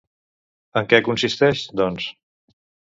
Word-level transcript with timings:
En 0.81 0.89
què 0.95 1.01
consisteix, 1.09 1.65
doncs? 1.85 2.11